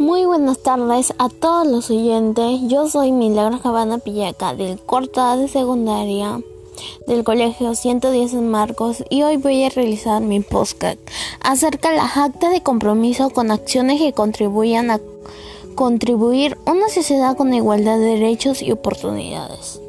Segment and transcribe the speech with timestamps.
[0.00, 2.62] Muy buenas tardes a todos los oyentes.
[2.68, 6.40] Yo soy Milagros Cabana Pillaca del corta de secundaria
[7.06, 10.98] del Colegio 110 en Marcos y hoy voy a realizar mi podcast
[11.42, 15.00] acerca de las actas de compromiso con acciones que contribuyan a
[15.74, 19.82] contribuir una sociedad con igualdad de derechos y oportunidades.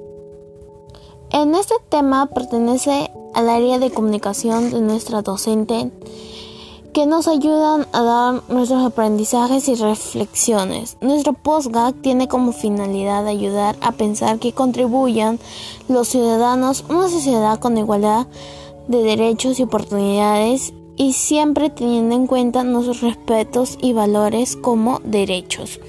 [1.30, 5.90] En este tema pertenece al área de comunicación de nuestra docente
[6.94, 10.98] que nos ayudan a dar nuestros aprendizajes y reflexiones.
[11.00, 15.40] Nuestro postgag tiene como finalidad ayudar a pensar que contribuyan
[15.88, 18.28] los ciudadanos a una sociedad con igualdad
[18.88, 25.80] de derechos y oportunidades y siempre teniendo en cuenta nuestros respetos y valores como derechos.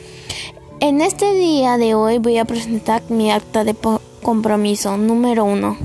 [0.80, 3.76] En este día de hoy voy a presentar mi acta de
[4.22, 5.76] compromiso número uno.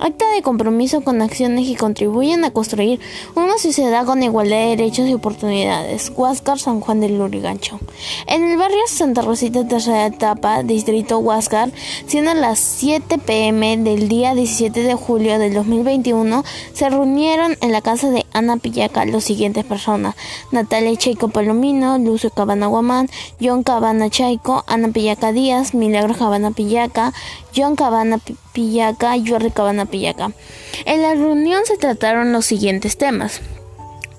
[0.00, 3.00] Acta de compromiso con acciones que contribuyen a construir
[3.34, 6.12] una sociedad con igualdad de derechos y oportunidades.
[6.14, 7.80] Huáscar, San Juan del Lurigancho.
[8.28, 11.72] En el barrio Santa Rosita, tercera etapa, distrito Huáscar,
[12.06, 17.82] siendo las 7 pm del día 17 de julio del 2021, se reunieron en la
[17.82, 20.14] casa de Ana Pillaca los siguientes personas:
[20.52, 23.08] Natalia Chaico Palomino, Lucio Cabana Guamán,
[23.40, 27.12] John Cabana Chaico, Ana Pillaca Díaz, Milagro Cabana Pillaca,
[27.54, 28.20] John Cabana
[28.52, 30.32] Pillaca y Cabana Pillaca.
[30.84, 33.40] En la reunión se trataron los siguientes temas.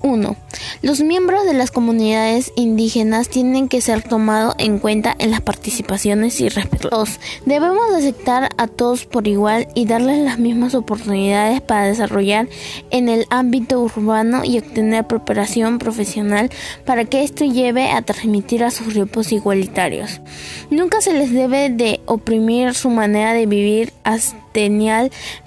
[0.01, 0.35] 1.
[0.81, 6.39] Los miembros de las comunidades indígenas tienen que ser tomados en cuenta en las participaciones
[6.41, 6.89] y respeto.
[6.89, 7.19] 2.
[7.45, 12.47] Debemos aceptar a todos por igual y darles las mismas oportunidades para desarrollar
[12.91, 16.49] en el ámbito urbano y obtener preparación profesional
[16.85, 20.21] para que esto lleve a transmitir a sus grupos igualitarios.
[20.69, 23.93] Nunca se les debe de oprimir su manera de vivir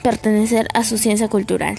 [0.02, 1.76] pertenecer a su ciencia cultural.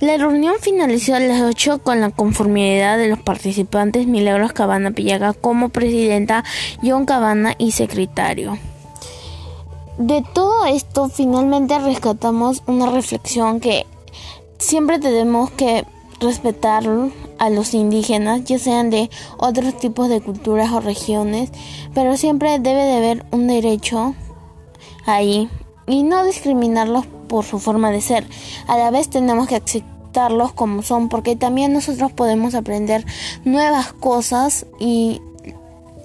[0.00, 5.32] La reunión finalizó a las 8 con la conformidad de los participantes Milagros Cabana Pillaga
[5.32, 6.44] como presidenta,
[6.82, 8.58] John Cabana y secretario.
[9.98, 13.86] De todo esto finalmente rescatamos una reflexión que
[14.58, 15.84] siempre tenemos que
[16.20, 16.84] respetar
[17.38, 21.50] a los indígenas, ya sean de otros tipos de culturas o regiones,
[21.94, 24.14] pero siempre debe de haber un derecho
[25.06, 25.48] ahí
[25.86, 28.26] y no discriminarlos por su forma de ser.
[28.66, 33.04] A la vez tenemos que aceptarlos como son porque también nosotros podemos aprender
[33.44, 35.20] nuevas cosas y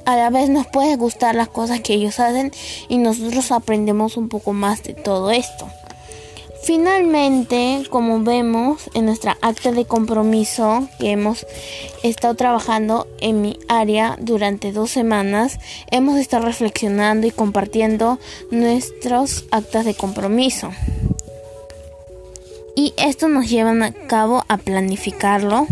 [0.06, 2.52] a la vez nos puede gustar las cosas que ellos hacen
[2.88, 5.68] y nosotros aprendemos un poco más de todo esto.
[6.64, 11.46] Finalmente, como vemos en nuestra acta de compromiso que hemos
[12.04, 15.58] estado trabajando en mi área durante dos semanas,
[15.90, 18.20] hemos estado reflexionando y compartiendo
[18.52, 20.72] nuestros actas de compromiso.
[22.76, 25.68] Y esto nos lleva a cabo a planificarlo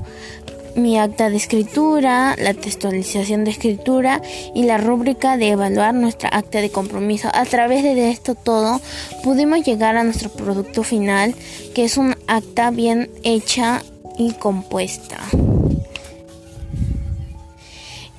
[0.77, 4.21] mi acta de escritura, la textualización de escritura
[4.55, 7.29] y la rúbrica de evaluar nuestra acta de compromiso.
[7.33, 8.79] A través de esto todo
[9.23, 11.35] pudimos llegar a nuestro producto final,
[11.73, 13.83] que es un acta bien hecha
[14.17, 15.17] y compuesta.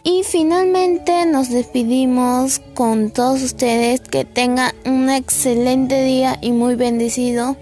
[0.02, 4.00] Y finalmente nos despedimos con todos ustedes.
[4.00, 7.56] Que tengan un excelente día y muy bendecido.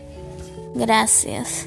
[0.76, 1.66] Gracias.